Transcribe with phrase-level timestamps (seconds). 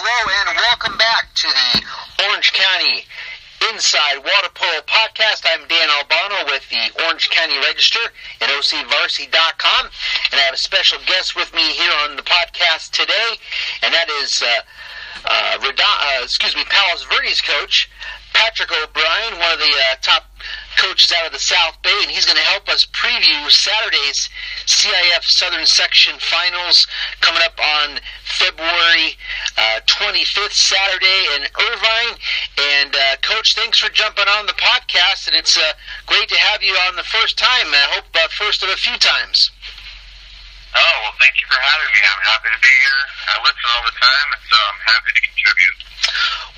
[0.00, 3.04] Hello and welcome back to the Orange County
[3.68, 5.44] Inside Water Polo Podcast.
[5.44, 8.00] I'm Dan Albano with the Orange County Register
[8.40, 9.84] and OCVarsity.com,
[10.32, 13.36] and I have a special guest with me here on the podcast today,
[13.84, 14.64] and that is uh,
[15.28, 17.90] uh, uh, excuse me, Palos Verdes coach
[18.32, 20.24] Patrick O'Brien, one of the uh, top
[20.76, 24.28] coaches out of the South Bay, and he's going to help us preview Saturday's
[24.66, 26.86] CIF Southern Section Finals
[27.20, 29.16] coming up on February
[29.58, 32.14] uh, 25th, Saturday in Irvine.
[32.78, 35.72] And uh, Coach, thanks for jumping on the podcast, and it's uh,
[36.06, 37.68] great to have you on the first time.
[37.72, 39.50] I hope uh, first of a few times.
[40.70, 42.00] Oh, well, thank you for having me.
[42.06, 43.02] I'm happy to be here.
[43.26, 45.78] I listen all the time, and so I'm happy to contribute.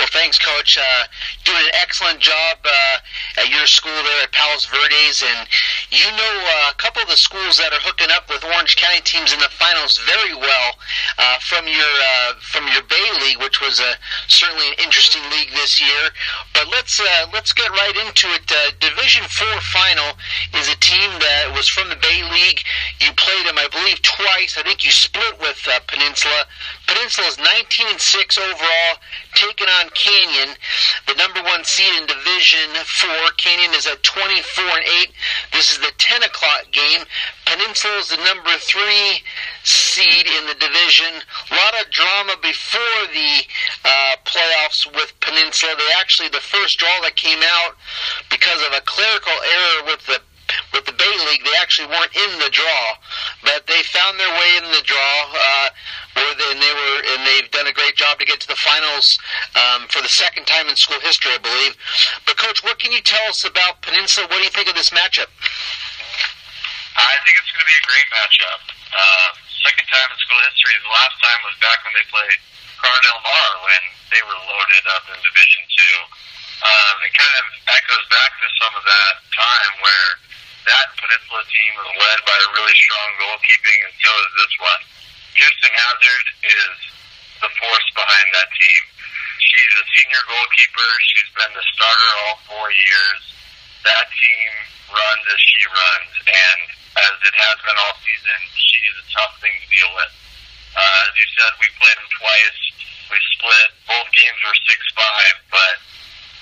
[0.02, 0.76] Well, thanks, Coach.
[0.82, 1.06] Uh,
[1.44, 2.98] doing an excellent job uh,
[3.38, 5.46] at your school there at Palos Verdes, and
[5.94, 8.98] you know uh, a couple of the schools that are hooking up with Orange County
[9.06, 10.74] teams in the finals very well
[11.22, 13.94] uh, from your uh, from your Bay League, which was a,
[14.26, 16.10] certainly an interesting league this year.
[16.50, 18.50] But let's uh, let's get right into it.
[18.50, 20.18] Uh, Division Four final
[20.58, 22.66] is a team that was from the Bay League.
[22.98, 24.58] You played them, I believe, twice.
[24.58, 26.50] I think you split with uh, Peninsula.
[26.90, 28.98] Peninsula is 19 and six overall,
[29.38, 30.56] taking on Canyon,
[31.06, 33.30] the number one seed in Division Four.
[33.36, 35.12] Canyon is at 24 and eight.
[35.52, 37.04] This is the 10 o'clock game.
[37.46, 39.22] Peninsula is the number three
[39.64, 41.20] seed in the division.
[41.50, 43.44] A lot of drama before the
[43.84, 45.74] uh, playoffs with Peninsula.
[45.76, 47.76] They actually the first draw that came out
[48.30, 50.20] because of a clerical error with the
[50.72, 52.84] with the Bay League, they actually weren't in the draw,
[53.44, 55.14] but they found their way in the draw.
[55.32, 55.68] Uh,
[56.12, 58.58] where they, and they were, and they've done a great job to get to the
[58.60, 59.16] finals
[59.56, 61.72] um, for the second time in school history, I believe.
[62.28, 64.28] But coach, what can you tell us about Peninsula?
[64.28, 65.32] What do you think of this matchup?
[66.92, 68.60] I think it's going to be a great matchup.
[68.92, 69.28] Uh,
[69.64, 70.76] second time in school history.
[70.84, 72.40] The last time was back when they played
[72.82, 75.96] Del Mar when they were loaded up in Division Two.
[76.62, 80.08] Um, it kind of echoes back to some of that time where
[80.66, 84.82] that Peninsula team was led by a really strong goalkeeping, and so is this one.
[85.34, 86.76] Kirsten Hazard is
[87.42, 88.82] the force behind that team.
[89.42, 90.90] She's a senior goalkeeper.
[91.02, 93.22] She's been the starter all four years.
[93.82, 94.50] That team
[94.94, 96.60] runs as she runs, and
[96.94, 100.12] as it has been all season, she is a tough thing to deal with.
[100.78, 102.60] Uh, as you said, we played them twice.
[103.10, 103.68] We split.
[103.90, 105.76] Both games were 6-5, but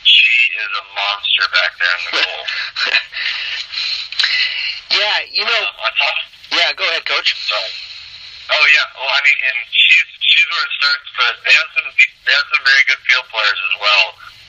[0.05, 2.43] she is a monster back there in the goal.
[5.01, 5.63] Yeah, you know.
[5.65, 6.17] Uh, on top,
[6.53, 7.33] yeah, go ahead, Coach.
[7.49, 7.73] Sorry.
[8.53, 8.87] Oh yeah.
[8.99, 11.89] Well, I mean, and she's she's where it starts, but they have some
[12.29, 14.07] they have some very good field players as well.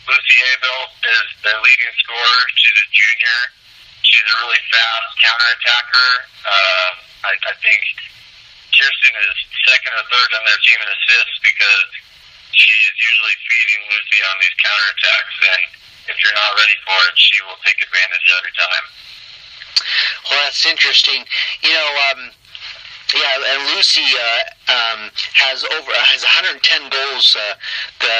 [0.10, 2.42] Lucy Abel is their leading scorer.
[2.58, 3.40] She's a junior.
[4.02, 6.10] She's a really fast counterattacker.
[6.42, 6.90] Uh,
[7.22, 7.82] I, I think
[8.74, 9.38] Kirsten is
[9.70, 11.90] second or third on their team in assists because
[12.58, 15.64] she is usually feeding Lucy on these counterattacks, and
[16.10, 18.86] if you're not ready for it, she will take advantage every time.
[20.30, 21.26] Well, that's interesting.
[21.64, 22.32] You know, um,
[23.14, 27.36] yeah, and Lucy uh, um, has over has 110 goals.
[27.36, 27.56] Uh,
[28.00, 28.16] the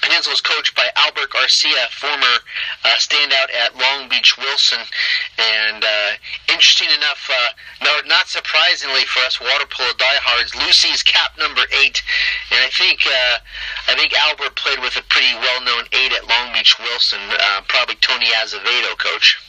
[0.00, 2.38] Peninsula is coached by Albert Garcia, former
[2.86, 4.78] uh, standout at Long Beach Wilson,
[5.58, 6.10] and uh,
[6.54, 12.02] interesting enough, uh, not surprisingly for us water polo diehards, Lucy's cap number eight,
[12.54, 13.38] and I think uh,
[13.90, 17.20] I think Albert played with a pretty well-known eight at Long Beach Wilson,
[17.66, 19.42] probably Tony Azevedo, coach.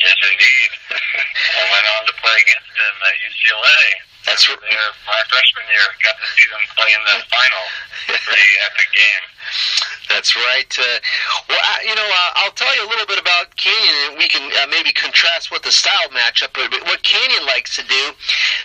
[0.00, 0.70] Yes, indeed.
[1.60, 3.84] I went on to play against him at UCLA.
[4.26, 4.60] That's right.
[4.60, 7.64] My freshman year, got to see them play in the final.
[8.08, 9.24] Pretty epic game.
[10.10, 10.70] That's right.
[10.76, 10.98] Uh,
[11.48, 14.28] well, I, you know, uh, I'll tell you a little bit about Canyon, and we
[14.28, 16.52] can uh, maybe contrast what the style matchup.
[16.52, 18.02] But what Canyon likes to do,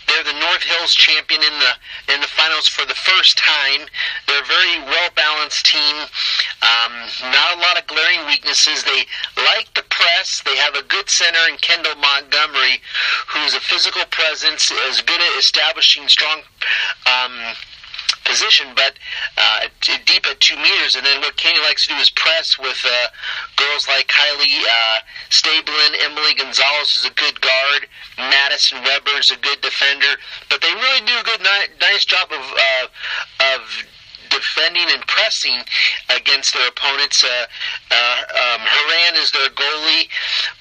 [0.09, 1.71] they're the North Hills champion in the
[2.13, 3.87] in the finals for the first time.
[4.27, 5.95] They're a very well balanced team.
[6.65, 6.93] Um,
[7.31, 8.83] not a lot of glaring weaknesses.
[8.83, 9.07] They
[9.37, 10.41] like the press.
[10.45, 12.81] They have a good center in Kendall Montgomery,
[13.27, 16.41] who's a physical presence, is good at establishing strong.
[17.05, 17.55] Um,
[18.25, 18.97] position, but
[19.37, 19.69] uh,
[20.05, 20.95] deep at two meters.
[20.95, 23.07] And then what Canyon likes to do is press with uh,
[23.55, 24.97] girls like Kylie uh,
[25.29, 27.85] Stablin, Emily Gonzalez is a good guard,
[28.17, 30.17] Madison Weber is a good defender.
[30.49, 32.87] But they really do a good, ni- nice job of uh,
[33.53, 33.61] of
[34.45, 35.57] defending and pressing
[36.13, 37.23] against their opponents.
[37.23, 37.45] Uh,
[37.89, 40.05] uh, um, Haran is their goalie.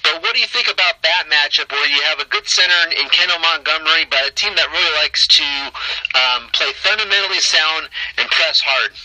[0.03, 3.05] But what do you think about that matchup where you have a good center in,
[3.05, 5.49] in Kendall Montgomery, but a team that really likes to
[6.17, 8.97] um, play fundamentally sound and press hard?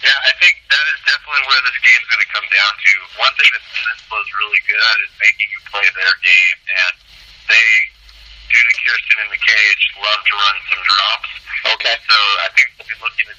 [0.00, 2.92] Yeah, I think that is definitely where this game's going to come down to.
[3.20, 6.94] One thing that Peninsula is really good at is making you play their game, and
[7.52, 7.68] they,
[8.48, 11.30] due to Kirsten in the cage, love to run some drops.
[11.76, 11.96] Okay.
[12.00, 13.36] So I think looking to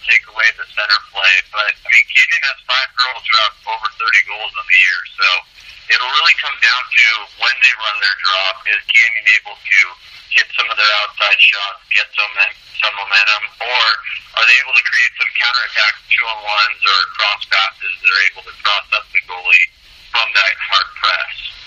[1.52, 5.00] but I mean, Canyon has five girls who have over 30 goals on the year,
[5.20, 5.28] so
[5.92, 7.06] it'll really come down to
[7.44, 8.56] when they run their drop.
[8.72, 9.80] Is Canyon able to
[10.32, 12.34] get some of their outside shots, get some
[12.80, 13.84] some momentum, or
[14.40, 18.24] are they able to create some counterattack two on ones or cross passes that are
[18.32, 19.66] able to cross up the goalie
[20.10, 21.61] from that hard press?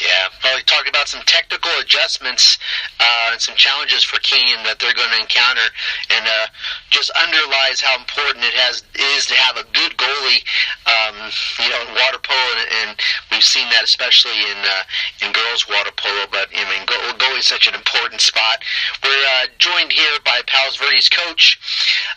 [0.00, 2.56] Yeah, probably talk about some technical adjustments
[2.98, 5.68] uh, and some challenges for Canyon that they're going to encounter,
[6.08, 6.46] and uh,
[6.88, 10.40] just underlies how important it has is to have a good goalie.
[10.88, 11.28] Um,
[11.60, 12.90] you know, in water polo, and, and
[13.28, 14.82] we've seen that especially in uh,
[15.20, 16.24] in girls water polo.
[16.32, 18.64] But I mean, go, goalie is such an important spot.
[19.04, 21.60] We're uh, joined here by Palos Verdes coach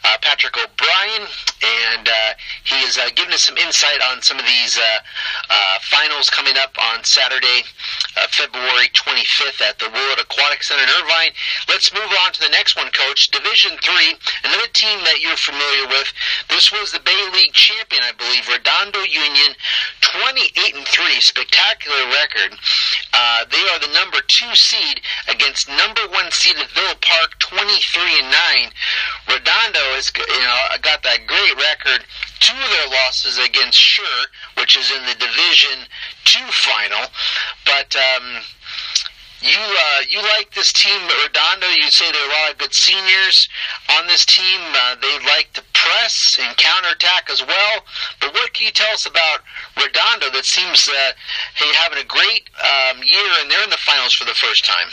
[0.03, 1.27] uh, Patrick O'Brien,
[1.63, 2.31] and uh,
[2.63, 4.79] he is uh, giving us some insight on some of these
[5.49, 7.63] uh, finals coming up on Saturday
[8.17, 11.33] uh, February 25th at the Woollett Aquatic Center in Irvine.
[11.69, 13.29] Let's move on to the next one, Coach.
[13.29, 16.11] Division Three, another team that you're familiar with.
[16.49, 19.55] This was the Bay League champion, I believe, Redondo Union,
[20.01, 22.57] 28 and three, spectacular record.
[23.13, 24.02] Uh, they are the number
[24.33, 28.71] two seed against number one seeded Villa Park, 23 and nine.
[29.29, 32.03] Redondo has you know got that great record.
[32.39, 34.25] Two of their losses against Sure,
[34.57, 35.85] which is in the Division
[36.25, 37.05] Two final,
[37.65, 38.41] but um,
[39.43, 40.95] you uh, you like this team,
[41.27, 41.67] Redondo.
[41.67, 43.49] You say there are a lot of good seniors
[43.99, 44.61] on this team.
[44.71, 47.83] Uh, they like to press and counterattack as well.
[48.21, 49.43] But what can you tell us about
[49.75, 51.11] Redondo that seems uh,
[51.59, 54.87] hey, having a great um, year and they're in the finals for the first time?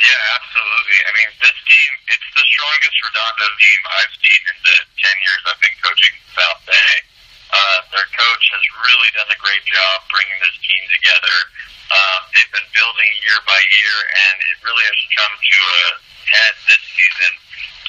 [0.00, 0.98] Yeah, absolutely.
[1.04, 5.40] I mean, this team, it's the strongest Redondo team I've seen in the 10 years
[5.44, 5.79] I've been
[8.78, 11.36] really done a great job bringing this team together.
[11.90, 13.96] Uh, they've been building year by year,
[14.30, 15.84] and it really has come to a
[16.30, 17.32] head this season.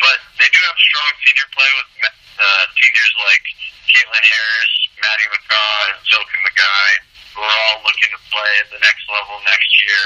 [0.02, 3.46] But they do have strong senior play with uh, seniors like
[3.94, 6.92] Caitlin Harris, Maddie McCaw, and Sophie McGuy,
[7.38, 10.04] who are all looking to play at the next level next year.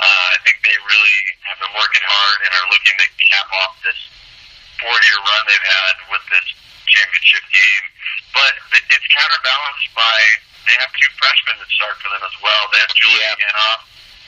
[0.00, 1.18] Uh, I think they really
[1.52, 4.00] have been working hard and are looking to cap off this
[4.80, 6.46] four-year run they've had with this
[6.88, 7.84] championship game.
[8.36, 8.52] But
[8.92, 10.16] it's counterbalanced by
[10.68, 12.62] they have two freshmen that start for them as well.
[12.68, 13.38] They have Julie yeah.
[13.38, 13.80] Hanoff,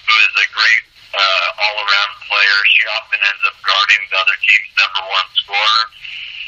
[0.06, 2.58] who is a great uh, all-around player.
[2.78, 5.84] She often ends up guarding the other team's number one scorer.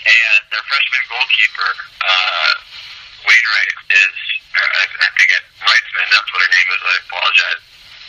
[0.01, 1.71] And their freshman goalkeeper,
[2.01, 2.53] uh,
[3.29, 4.17] Wainwright, is,
[4.57, 7.63] I, I think it, Wrightsman, that's what her name is, I apologize.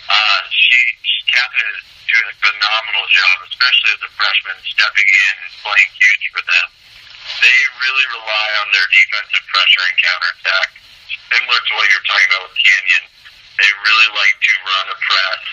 [0.08, 0.80] Uh, she,
[1.28, 6.26] Catherine is doing a phenomenal job, especially as a freshman, stepping in and playing huge
[6.32, 6.68] for them.
[7.42, 10.68] They really rely on their defensive pressure and counterattack,
[11.34, 13.04] similar to what you're talking about with Canyon.
[13.58, 15.44] They really like to run a press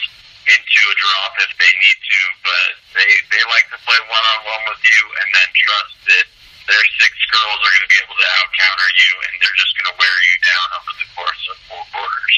[0.48, 4.40] into a drop if they need to, but they they like to play one on
[4.48, 6.26] one with you and then trust that
[6.68, 9.72] their six girls are going to be able to out counter you and they're just
[9.80, 12.36] going to wear you down over the course of four quarters.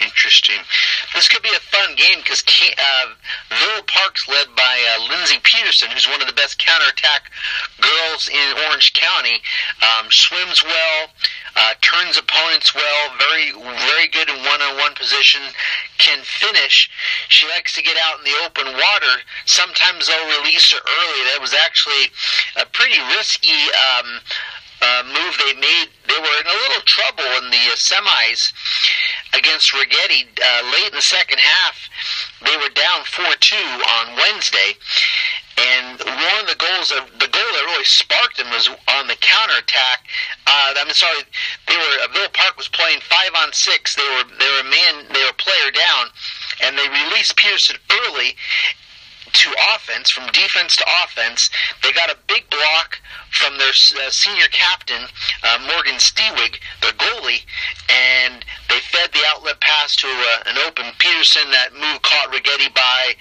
[0.00, 0.60] Interesting.
[1.12, 3.12] This could be a fun game because uh,
[3.84, 7.28] Park's led by uh, Lindsay Peterson, who's one of the best counterattack
[7.80, 9.40] girls in Orange County.
[9.82, 11.08] Um, swims well,
[11.56, 15.42] uh, turns opponents well, very very good in one-on-one position,
[15.98, 16.90] can finish.
[17.28, 19.14] She likes to get out in the open water.
[19.46, 21.20] Sometimes they'll release her early.
[21.32, 22.12] That was actually
[22.56, 23.56] a pretty risky
[23.98, 24.20] um,
[24.82, 25.88] uh, move they made.
[26.08, 28.52] They were in a little trouble in the uh, semis
[29.36, 31.88] against Righetti uh, late in the second half.
[32.44, 34.76] They were down 4-2 on Wednesday.
[35.60, 39.16] And one of the goals, of, the goal that really sparked them was on the
[39.20, 40.08] counterattack.
[40.46, 41.20] Uh, I'm sorry,
[41.68, 43.94] they were uh, Villa Park was playing five on six.
[43.94, 46.08] They were they were man, they were player down,
[46.64, 48.36] and they released Peterson early,
[49.32, 51.50] to offense, from defense to offense.
[51.82, 52.98] They got a big block
[53.30, 55.02] from their uh, senior captain,
[55.44, 57.44] uh, Morgan Stewig, their goalie,
[57.88, 61.50] and they fed the outlet pass to uh, an open Peterson.
[61.50, 63.14] That move caught Righetti by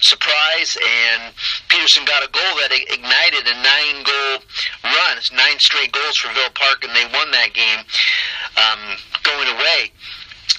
[0.00, 1.34] surprise, and
[1.68, 4.42] Peterson got a goal that ignited a nine goal
[4.84, 5.18] run.
[5.18, 7.80] It's nine straight goals for Villa Park, and they won that game
[8.56, 9.92] um, going away.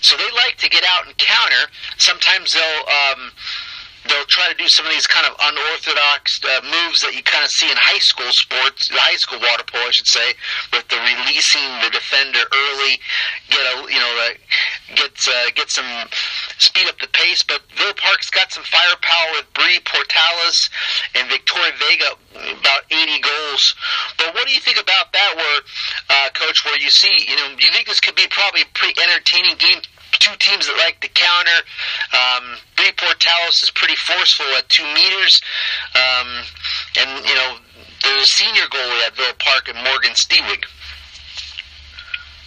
[0.02, 1.70] So they like to get out and counter.
[1.98, 2.86] Sometimes they'll.
[2.88, 3.32] Um,
[4.08, 7.46] they'll try to do some of these kind of unorthodox uh, moves that you kind
[7.46, 10.34] of see in high school sports, high school water polo, I should say,
[10.74, 12.94] with the releasing the defender early,
[13.50, 14.34] get a you know uh,
[14.98, 15.88] get uh, get some
[16.58, 17.42] speed up the pace.
[17.46, 20.70] But Villa Park's got some firepower with Bree Portales
[21.14, 22.12] and Victoria Vega,
[22.58, 23.64] about 80 goals.
[24.18, 25.60] But what do you think about that, where
[26.10, 28.98] uh, coach, where you see you know, you think this could be probably a pretty
[28.98, 29.82] entertaining game?
[30.22, 31.60] Two teams that like to counter.
[32.14, 35.42] Um, Bree Portales is pretty forceful at two meters,
[35.98, 36.30] um,
[36.94, 37.58] and you know
[38.06, 40.62] there's a senior goalie at Villa Park and Morgan Stewig.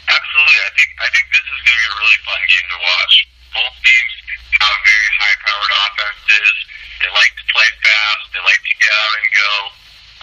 [0.06, 2.78] Absolutely, I think I think this is going to be a really fun game to
[2.78, 3.14] watch.
[3.58, 4.14] Both teams
[4.54, 6.54] have very high-powered offenses.
[7.02, 8.22] They like to play fast.
[8.30, 9.52] They like to get out and go.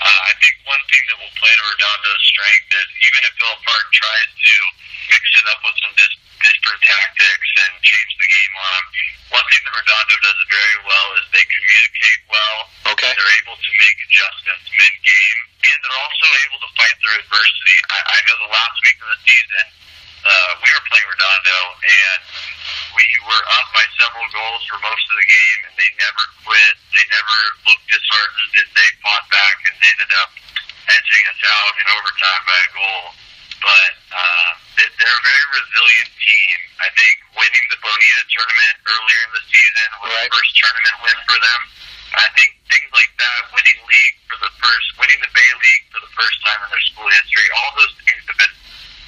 [0.01, 3.59] Uh, I think one thing that will play to Redondo's strength is even if Villa
[3.59, 4.53] Park tries to
[5.11, 8.85] mix it up with some dis- disparate tactics and change the game on them,
[9.31, 12.57] one thing that Redondo does very well is they communicate well.
[12.95, 13.11] Okay.
[13.15, 15.39] They're able to make adjustments mid-game,
[15.71, 17.77] and they're also able to fight through adversity.
[17.93, 19.65] I, I know the last week of the season,
[20.21, 22.21] uh, we were playing Redondo, and
[22.93, 26.75] we were up by several goals for most of the game, and they never quit.
[26.93, 30.29] They never looked disheartened, and they fought back, and they ended up
[30.91, 33.05] edging us out in overtime by a goal.
[33.61, 36.57] But uh, they- they're a very resilient team.
[36.81, 40.25] I think winning the Bonita tournament earlier in the season was Right.
[40.29, 41.61] the first tournament win for them.
[42.11, 46.01] I think things like that, winning league for the first, winning the Bay League for
[46.01, 48.55] the first time in their school history, all those things have been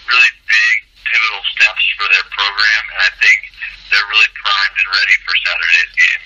[0.07, 0.75] really big,
[1.09, 3.39] pivotal steps for their program, and I think
[3.89, 6.21] they're really primed and ready for Saturday's game.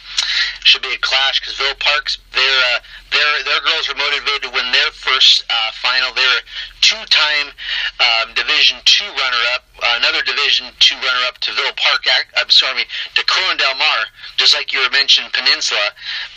[0.68, 2.80] Should be a clash because Villa Park's their uh,
[3.18, 6.14] their their girls are motivated to win their first uh, final.
[6.14, 6.42] They're
[6.82, 7.50] two-time
[7.98, 9.66] um, Division Two runner-up,
[9.98, 12.06] another Division Two runner-up to Villa Park.
[12.38, 14.00] I'm sorry, to Corona Del Mar,
[14.38, 15.82] just like you were mentioning Peninsula.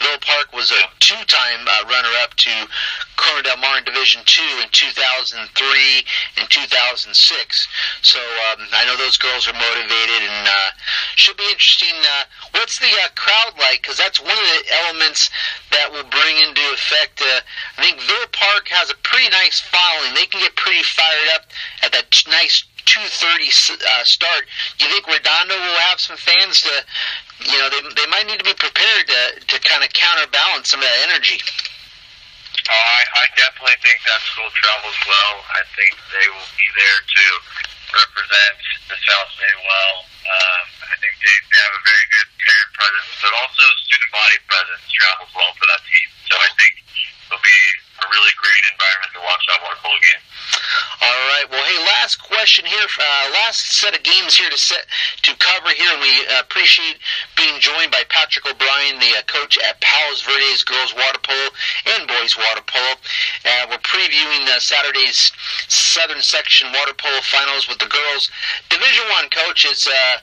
[0.00, 2.52] Villa Park was a two-time uh, runner-up to
[3.16, 5.36] Corona Del Mar in Division Two in 2003
[6.40, 7.68] and 2006.
[8.02, 10.70] So um, I know those girls are motivated and uh,
[11.16, 11.94] should be interesting.
[12.00, 13.82] Uh, what's the uh, crowd like?
[13.82, 15.28] Because that's one of the elements
[15.80, 17.24] that will bring into effect.
[17.24, 17.40] Uh,
[17.80, 20.12] I think Villa Park has a pretty nice following.
[20.12, 21.48] They can get pretty fired up
[21.80, 24.44] at that t- nice 2:30 uh, start.
[24.76, 26.74] You think Redondo will have some fans to,
[27.48, 30.84] you know, they they might need to be prepared to to kind of counterbalance some
[30.84, 31.40] of that energy.
[31.40, 35.34] Oh, I, I definitely think that school travels well.
[35.48, 37.24] I think they will be there to
[37.92, 38.54] represent
[38.88, 39.96] the South Bay well.
[40.06, 44.38] Um, I think they, they have a very good parent presence, but also student body
[44.46, 46.08] presence travels well for that team.
[46.30, 46.72] So I think
[47.26, 47.60] it'll be
[48.00, 50.22] a really great environment to watch that water polo game.
[51.00, 51.46] All right.
[51.48, 52.86] Well, hey, last question here.
[52.98, 54.84] Uh, last set of games here to set
[55.22, 56.98] to cover here, and we uh, appreciate
[57.50, 61.48] being joined by Patrick O'Brien, the uh, coach at Palos Verdes girls water polo
[61.96, 62.94] and boys water polo.
[63.44, 65.32] Uh, we're previewing uh, Saturday's
[65.66, 68.30] Southern Section water polo finals with the girls.
[68.68, 69.66] Division One, coach.
[69.66, 70.22] It's uh,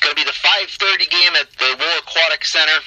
[0.00, 2.78] going to be the 5:30 game at the Woollett Aquatic Center.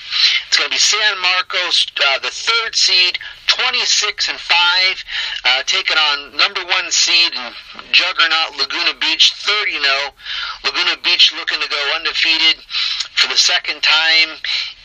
[0.48, 3.18] It's going to be San Marcos, uh, the third seed,
[3.48, 5.04] 26 and five,
[5.46, 7.56] uh, taking on number one seed and
[7.92, 10.14] juggernaut Laguna Beach, 30 0.
[10.64, 12.62] Laguna Beach looking to go undefeated
[13.16, 14.30] for the second time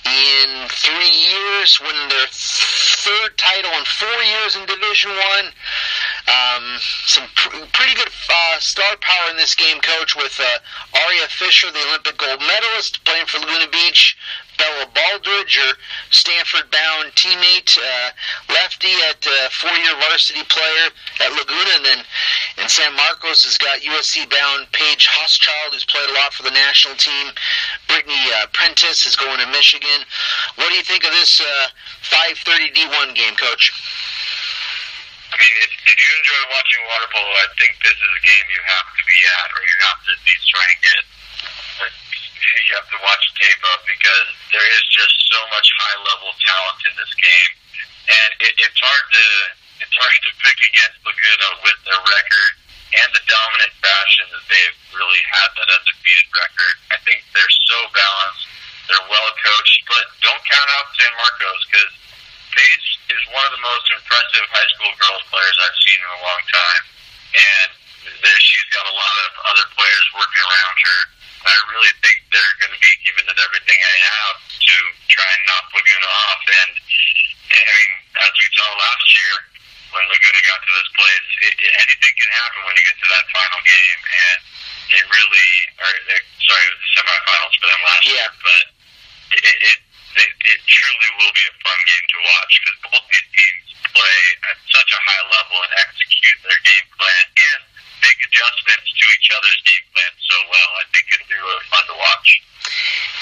[0.05, 5.53] in three years, winning their third title in four years in Division One.
[6.25, 11.29] Um, some pr- pretty good uh, star power in this game, coach, with uh, Aria
[11.29, 14.17] Fischer, the Olympic gold medalist, playing for Laguna Beach.
[14.57, 15.75] Bella Baldridge, your
[16.11, 18.11] Stanford-bound teammate, uh,
[18.53, 20.91] lefty at uh, four-year varsity player
[21.21, 21.99] at Laguna, and then
[22.63, 26.95] in San Marcos has got USC-bound Paige Hauschild, who's played a lot for the national
[26.97, 27.33] team.
[27.89, 30.07] Brittany uh, Prentice is going to Michigan.
[30.55, 31.69] What do you think of this uh,
[32.03, 33.73] 5:30 D1 game, Coach?
[35.35, 38.47] I mean, if, if you enjoy watching water polo, I think this is a game
[38.55, 41.03] you have to be at, or you have to at least try and get.
[42.55, 46.81] You have to watch tape of because there is just so much high level talent
[46.87, 47.53] in this game,
[48.15, 49.27] and it, it's hard to
[49.83, 52.53] it's hard to pick against Laguna with their record
[52.95, 56.75] and the dominant fashion that they've really had that undefeated record.
[56.95, 58.47] I think they're so balanced.
[58.87, 61.93] They're well coached, but don't count out San Marcos because
[62.55, 66.23] Paige is one of the most impressive high school girls players I've seen in a
[66.25, 66.83] long time,
[67.35, 67.71] and
[68.21, 71.01] there, she's got a lot of other players working around her.
[71.45, 74.77] I really think they're going to be giving it everything I have to
[75.13, 76.41] try and knock Laguna off.
[76.49, 76.73] And,
[77.53, 79.35] and I mean, as we saw last year
[79.93, 83.09] when Laguna got to this place, it, it, anything can happen when you get to
[83.13, 84.01] that final game.
[84.09, 84.39] And
[84.97, 85.51] it really,
[85.85, 85.89] or
[86.49, 88.13] sorry, it was the semifinals for them last Yeah.
[88.25, 88.65] year, but
[89.37, 89.79] it, it,
[90.17, 94.19] it, it truly will be a fun game to watch because both these teams play
[94.51, 97.61] at such a high level and execute their game plan and
[98.03, 100.71] make adjustments to each other's game plan so well.
[100.79, 102.29] I think it'll be really fun to watch.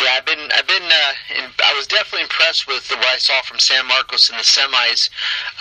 [0.01, 3.43] Yeah, I've been, I've been, uh, in, I was definitely impressed with what I saw
[3.43, 5.09] from San Marcos in the semis.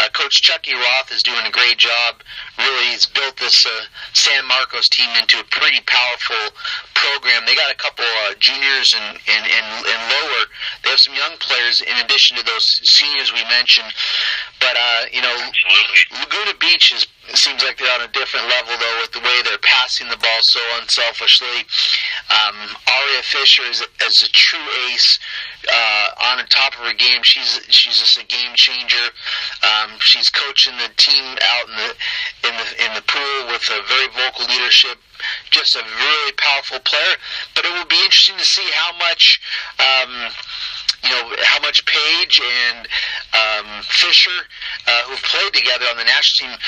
[0.01, 2.15] Uh, Coach Chucky Roth is doing a great job
[2.57, 6.57] really has built this uh, San Marcos team into a pretty powerful
[6.97, 7.45] program.
[7.45, 10.41] They got a couple uh, juniors and, and, and, and lower.
[10.81, 13.93] They have some young players in addition to those seniors we mentioned.
[14.59, 16.17] But, uh, you know, Absolutely.
[16.17, 19.41] Laguna Beach is it seems like they're on a different level though with the way
[19.45, 21.65] they're passing the ball so unselfishly.
[22.29, 22.55] Um,
[22.89, 25.19] Aria Fischer is, is a true ace
[25.71, 27.21] uh, on the top of her game.
[27.23, 29.13] She's she's just a game changer.
[29.61, 31.89] Um, she's coaching the team out in the
[32.49, 34.97] in the in the pool with a very vocal leadership.
[35.51, 37.15] Just a really powerful player.
[37.55, 39.39] But it will be interesting to see how much.
[39.77, 40.31] Um,
[41.03, 42.87] you know how much Paige and
[43.33, 44.45] um, Fischer,
[44.87, 46.59] uh, who've played together on the national team,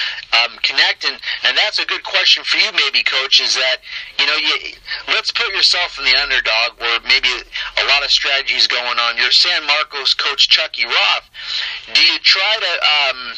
[0.44, 3.39] um, connect, and, and that's a good question for you, maybe, Coach.
[3.39, 3.77] Is that
[4.20, 4.74] you know, you,
[5.10, 7.30] let's put yourself in the underdog, where maybe
[7.82, 9.18] a lot of strategies going on.
[9.18, 11.30] You're San Marcos coach Chucky Roth.
[11.94, 12.74] Do you try to
[13.15, 13.34] um,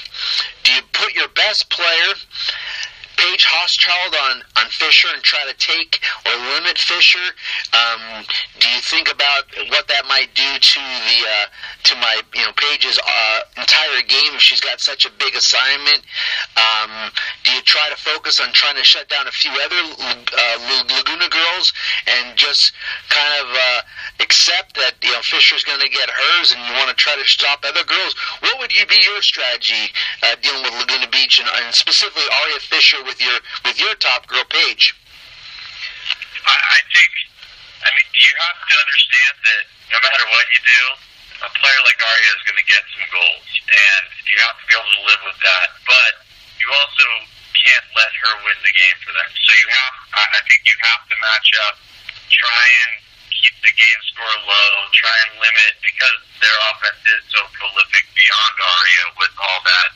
[0.63, 2.13] do you put your best player?
[3.17, 7.23] Paige Hauschild on, on Fischer and try to take or limit Fischer?
[7.73, 8.25] Um,
[8.59, 11.45] do you think about what that might do to the uh,
[11.83, 16.01] to my you know Paige's uh, entire game if she's got such a big assignment?
[16.57, 17.11] Um,
[17.43, 20.57] do you try to focus on trying to shut down a few other uh,
[20.91, 21.73] Laguna girls
[22.07, 22.73] and just
[23.09, 23.81] kind of uh,
[24.19, 27.25] accept that you know Fischer's going to get hers and you want to try to
[27.25, 28.15] stop other girls?
[28.41, 29.91] What would you be your strategy
[30.23, 34.25] uh, dealing with Laguna Beach and, and specifically Aria Fischer with your with your top
[34.25, 34.97] girl Paige.
[36.45, 37.11] I, I think,
[37.81, 40.83] I mean, you have to understand that no matter what you do,
[41.41, 44.73] a player like Aria is going to get some goals, and you have to be
[44.77, 45.67] able to live with that.
[45.89, 46.13] But
[46.61, 47.05] you also
[47.65, 49.29] can't let her win the game for them.
[49.33, 51.75] So you have, I think you have to match up,
[52.29, 52.91] try and
[53.33, 58.55] keep the game score low, try and limit because their offense is so prolific beyond
[58.61, 59.89] Aria with all that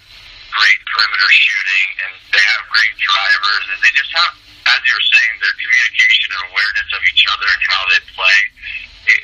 [0.59, 4.33] great perimeter shooting, and they have great drivers, and they just have,
[4.75, 8.39] as you were saying, their communication and awareness of each other and how they play.
[9.07, 9.21] It,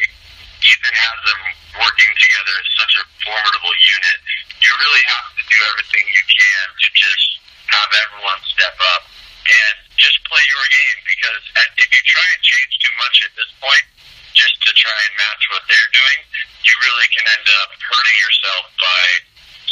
[0.66, 1.42] Ethan has them
[1.78, 4.18] working together as such a formidable unit.
[4.64, 7.28] You really have to do everything you can to just
[7.70, 9.04] have everyone step up
[9.46, 11.44] and just play your game because
[11.78, 13.86] if you try and change too much at this point,
[14.34, 16.20] just to try and match what they're doing,
[16.66, 19.04] you really can end up hurting yourself by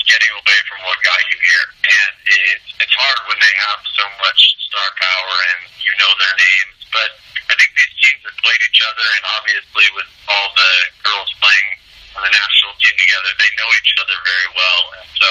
[0.08, 1.67] getting away from what got you here.
[1.84, 6.36] And it's it's hard when they have so much star power and you know their
[6.36, 6.78] names.
[6.93, 7.10] But
[7.49, 11.69] I think these teams have played each other, and obviously with all the girls playing
[12.17, 14.82] on the national team together, they know each other very well.
[15.02, 15.30] And so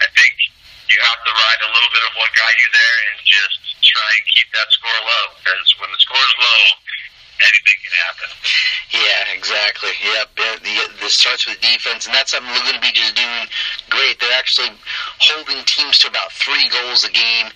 [0.00, 0.32] I think
[0.88, 4.10] you have to ride a little bit of what got you there and just try
[4.16, 5.24] and keep that score low.
[5.40, 6.62] Because when the score is low,
[7.42, 8.30] anything can happen.
[8.92, 9.92] Yeah, exactly.
[10.04, 10.28] Yep.
[11.00, 13.44] This starts with defense, and that's something Laguna Beach is doing
[13.88, 14.20] great.
[14.20, 14.70] They're actually
[15.18, 17.48] holding teams to about three goals a game.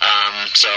[0.00, 0.68] Um, so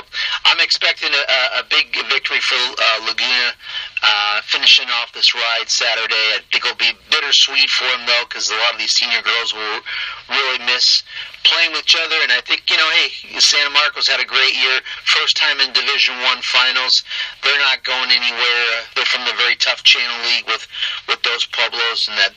[0.43, 3.55] I'm expecting a, a big victory for uh, Laguna,
[4.03, 6.35] uh, finishing off this ride Saturday.
[6.35, 9.55] I think it'll be bittersweet for them though, because a lot of these senior girls
[9.55, 9.79] will
[10.27, 11.03] really miss
[11.47, 12.19] playing with each other.
[12.19, 15.71] And I think you know, hey, Santa Marcos had a great year, first time in
[15.71, 17.03] Division One finals.
[17.47, 18.67] They're not going anywhere.
[18.95, 20.67] They're from the very tough Channel League with
[21.07, 22.35] with Dos Pueblos and that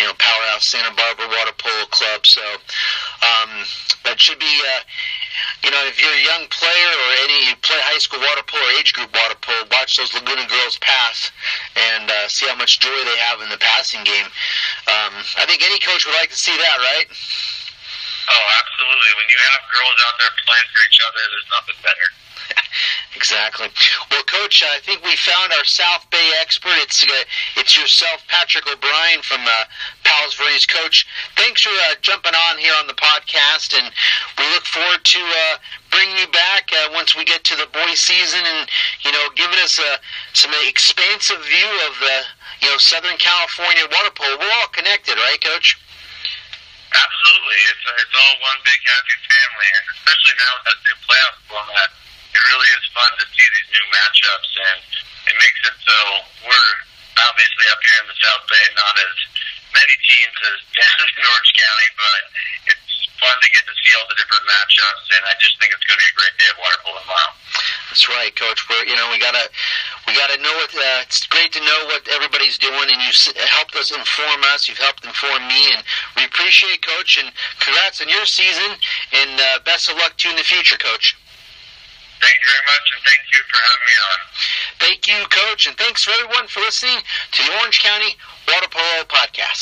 [0.00, 2.24] you know powerhouse Santa Barbara Water Polo Club.
[2.24, 2.44] So
[3.20, 3.68] um,
[4.08, 4.48] that should be.
[4.64, 4.80] Uh,
[5.64, 8.62] you know, if you're a young player or any you play high school water polo
[8.62, 11.30] or age group water polo, watch those Laguna girls pass
[11.76, 14.28] and uh, see how much joy they have in the passing game.
[14.88, 17.06] Um, I think any coach would like to see that, right?
[17.10, 19.10] Oh, absolutely.
[19.18, 22.08] When you have girls out there playing for each other, there's nothing better.
[23.14, 23.68] Exactly.
[24.10, 26.74] Well, Coach, I think we found our South Bay expert.
[26.82, 27.24] It's uh,
[27.56, 29.64] it's yourself, Patrick O'Brien from uh,
[30.04, 30.66] Palos Verdes.
[30.66, 33.92] Coach, thanks for uh, jumping on here on the podcast, and
[34.38, 35.56] we look forward to uh,
[35.90, 38.68] bringing you back uh, once we get to the boys' season, and
[39.04, 40.00] you know, giving us a
[40.32, 42.16] some expansive view of the
[42.64, 44.38] you know Southern California water polo.
[44.40, 45.76] We're all connected, right, Coach?
[46.92, 51.36] Absolutely, it's it's all one big happy family, and especially now with that new playoff
[51.48, 51.90] format,
[52.32, 54.78] it really is fun to see these new matchups, and
[55.28, 55.98] it makes it so
[56.48, 56.74] we're
[57.28, 59.16] obviously up here in the South Bay, not as
[59.72, 62.22] many teams as down in Orange County, but
[62.72, 65.84] it's fun to get to see all the different matchups, and I just think it's
[65.84, 67.32] going to be a great day of water polo tomorrow.
[67.92, 68.64] That's right, Coach.
[68.72, 69.44] We're you know we gotta
[70.08, 70.72] we gotta know what.
[70.72, 74.66] Uh, it's great to know what everybody's doing, and you've helped us inform us.
[74.66, 75.84] You've helped inform me, and
[76.16, 77.20] we appreciate, Coach.
[77.20, 77.28] And
[77.60, 78.80] congrats on your season,
[79.12, 81.14] and uh, best of luck to you in the future, Coach.
[82.22, 84.18] Thank you very much, and thank you for having me on.
[84.78, 86.98] Thank you, Coach, and thanks for everyone for listening
[87.32, 88.14] to the Orange County
[88.46, 89.60] Water Polo Podcast.